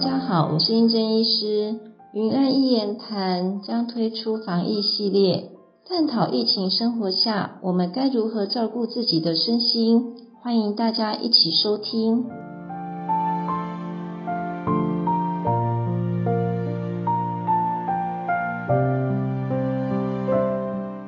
[0.00, 1.78] 大家好，我是英珍医师。
[2.14, 5.50] 云安一言谈将推出防疫系列，
[5.86, 12.24] 探讨疫情生活下我们该如何照顾自己的身心，欢迎大家一起收听。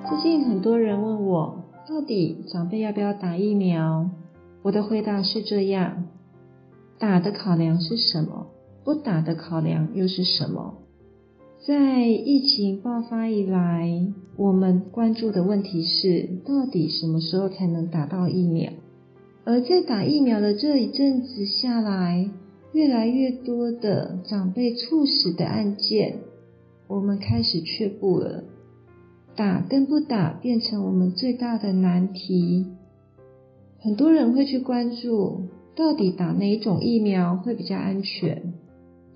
[0.07, 4.11] 最近很多人问我，到底长辈要不要打疫苗？
[4.61, 6.05] 我的回答是这样：
[6.99, 8.42] 打的考量是什么？
[8.85, 10.79] 不打的考量又是什么？
[11.65, 18.73] 在疫情爆发以来，我们关注的问题是，到底什么时候才能打到疫苗？
[19.45, 22.29] 而在打疫苗的这一阵子下来，
[22.73, 26.19] 越来越多的长辈猝死的案件，
[26.89, 28.43] 我们开始却步了。
[29.37, 32.67] 打跟不打变成我们最大的难题。
[33.79, 35.43] 很多人会去关注，
[35.77, 38.55] 到底打哪种疫苗会比较安全？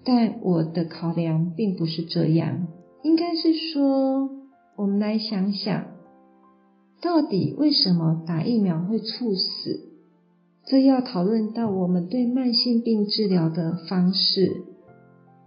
[0.08, 2.68] 但我的考量并不是这样，
[3.02, 4.30] 应该是说，
[4.76, 5.84] 我们来想想，
[7.02, 9.80] 到底为什么打疫苗会猝死？
[10.64, 14.62] 这要讨论到我们对慢性病治疗的方式。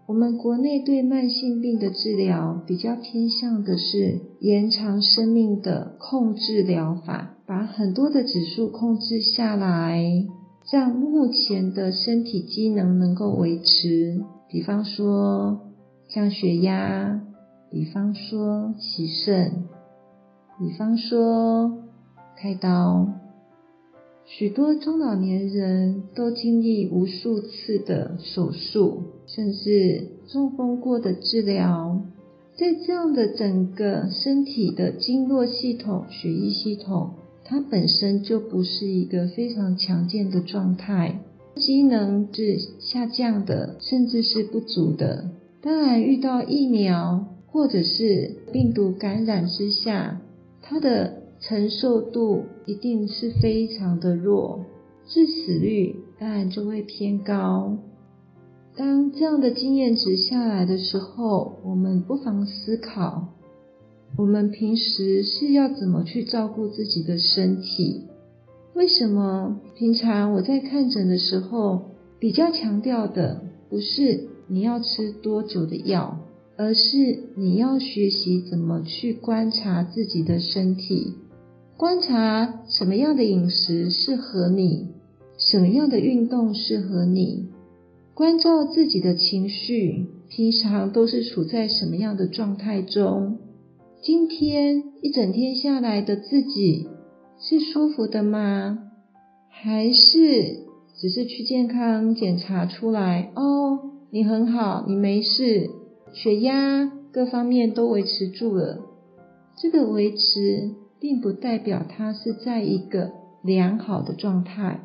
[0.07, 10.03] 我们国内对慢性病的治疗比较偏向的是延长生命的控制疗法，把很多的指数控制下来，
[10.69, 14.21] 让目前的身体机能能够维持。
[14.49, 15.59] 比方说
[16.07, 17.21] 降血压，
[17.69, 19.65] 比方说洗肾，
[20.57, 21.83] 比方说
[22.35, 23.07] 开刀，
[24.25, 32.01] 许多中老年人都经历无数次的手术，甚至中风过的治疗，
[32.57, 37.11] 在这样的整个身体的经络系统、血液系统，
[37.45, 41.19] 它本身就不是一个非常强健的状态。
[41.59, 45.29] 机能是下降的，甚至是不足的。
[45.61, 50.21] 当然，遇到疫苗或者是病毒感染之下，
[50.61, 54.65] 它的承受度一定是非常的弱，
[55.05, 57.77] 致死率当然就会偏高。
[58.75, 63.27] 当这样的经验值下来的时候，我们不妨思考：
[64.17, 68.05] 我们平时是要怎么去照顾自己的身体？
[68.79, 71.81] 为什么平常我在看诊的时候，
[72.17, 76.19] 比较强调的不是你要吃多久的药，
[76.55, 81.15] 而是你要学习怎么去观察自己的身体，
[81.75, 84.87] 观察什么样的饮食适合你，
[85.37, 87.49] 什么样的运动适合你，
[88.13, 93.39] 关照自己的情绪，平常都是处在什么样的状态中？
[94.01, 96.87] 今天一整天下来的自己。
[97.41, 98.91] 是舒服的吗？
[99.47, 100.65] 还是
[100.97, 103.79] 只是去健康检查出来哦？
[104.11, 105.69] 你很好，你没事，
[106.13, 108.79] 血压各方面都维持住了。
[109.61, 113.11] 这个维持并不代表它是在一个
[113.41, 114.81] 良好的状态。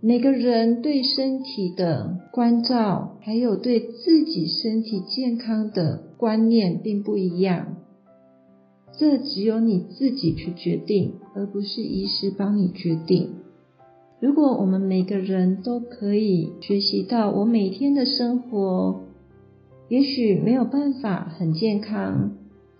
[0.00, 7.76] 每个人对身体的关照，还有对自己身体健康的观念并不一样。
[8.98, 13.30] 这只有你自己去决定，而不是医师帮你决定。
[14.20, 19.02] 如果我们每个人都可以学习到，我每天的生活
[19.90, 22.32] 也许没有办法很健康，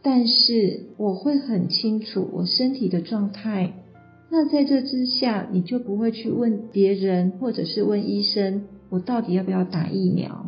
[0.03, 3.75] 但是我会很清楚我身体的状态。
[4.31, 10.47] 那在这之下，你就不会去问别人，或者是问医生，我到底要不要打疫苗？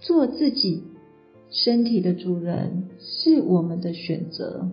[0.00, 0.84] 做自己。
[1.52, 4.70] 身体的主人是我们的选择。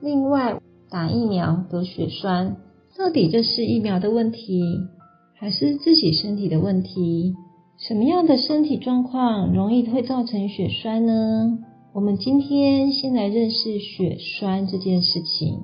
[0.00, 0.60] 另外，
[0.90, 2.56] 打疫苗得血栓，
[2.98, 4.62] 到底这是疫苗的问题，
[5.34, 7.34] 还是自己身体的问题？
[7.78, 11.58] 什么样的身体状况容易会造成血栓呢？
[11.94, 15.60] 我们今天先来认识血栓这件事情。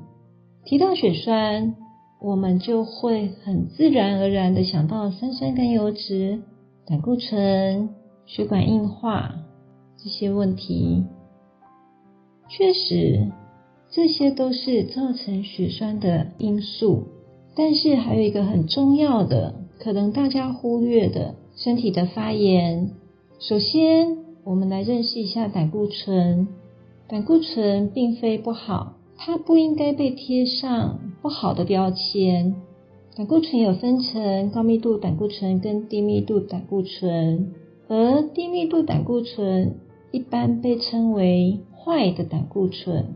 [0.65, 1.77] 提到血栓，
[2.21, 6.41] 我们就会很自然而然的想到三酸甘油脂、
[6.87, 7.91] 胆固醇。
[8.29, 9.37] 血管硬化
[9.97, 11.05] 这些问题，
[12.51, 13.33] 确实
[13.91, 17.05] 这些都是造成血栓的因素。
[17.57, 22.91] 但是还有一个很重要的，可能大家忽略的，身体的发炎。
[23.41, 26.49] 首先，我们来认识一下胆固醇。
[27.09, 32.55] 胆固醇并非不好，它不应该被贴上不好的标签。
[33.17, 37.55] 胆固醇有分成高密度胆固醇跟低密度胆固醇。
[37.89, 39.77] 而低密度胆固醇
[40.11, 43.07] 一般被称为坏的胆固醇，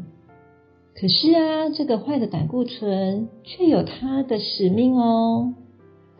[0.94, 5.54] 可是啊，这个坏的胆固醇却有它的使命哦。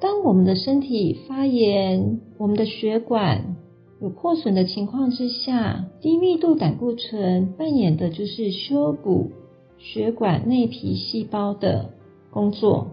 [0.00, 3.56] 当我们的身体发炎，我们的血管
[4.00, 9.30] 有破损的情况之下，低密度胆固醇扮演的就是修补
[9.78, 11.90] 血管内皮细胞的
[12.30, 12.88] 工作。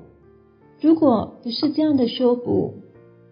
[0.79, 2.75] 如果不是这样的修补，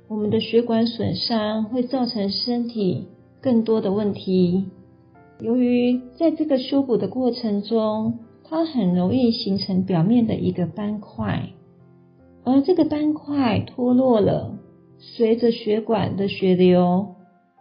[0.09, 3.07] 我们的血管损伤会造成身体
[3.41, 4.65] 更多的问题。
[5.39, 11.49] 由于在这个修补的过程中，它很容易形成表面的一个斑块。
[12.45, 14.57] 而这个斑块脱落了，
[14.97, 17.15] 随着血管的血流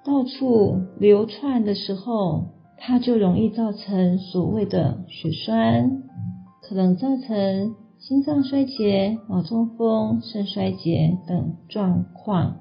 [0.05, 2.45] 到处流窜的时候，
[2.79, 6.05] 它就容易造成所谓的血栓，
[6.63, 7.75] 可能造成
[8.09, 12.59] 心脏衰竭、脑中风、肾衰竭等状况。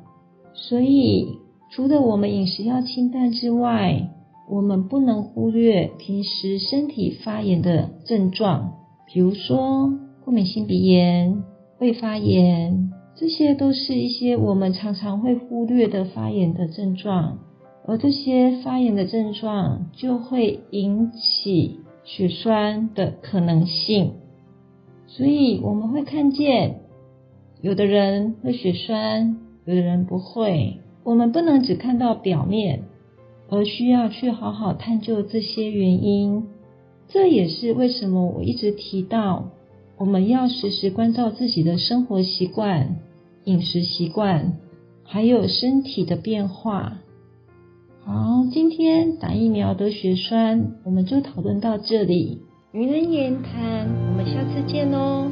[0.56, 1.28] 所以，
[1.70, 4.10] 除了我们饮食要清淡之外，
[4.50, 8.74] 我们不能忽略平时身体发炎的症状，
[9.06, 9.94] 比如说
[10.24, 11.44] 过敏性鼻炎。
[11.78, 17.38] 胃发炎，这些都是一些我们常常会忽略的发炎的症状，
[17.86, 24.14] 而这些发炎的症状就会引起血栓的可能性。
[25.16, 26.82] 所以我们会看见，
[27.62, 30.80] 有的人会血栓，有的人不会。
[31.06, 32.84] 我们不能只看到表面，
[33.48, 36.48] 而需要去好好探究这些原因。
[37.08, 39.52] 这也是为什么我一直提到。
[39.98, 42.98] 我们要时时关照自己的生活习惯、
[43.46, 44.58] 饮食习惯，
[45.04, 46.98] 还有身体的变化。
[48.04, 52.42] 好，今天打疫苗得血栓，我们就讨论到这里。
[52.76, 55.32] 愚人言谈，我们下次见喽。